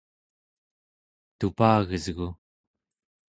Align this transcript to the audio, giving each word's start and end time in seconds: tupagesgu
tupagesgu 1.39 2.27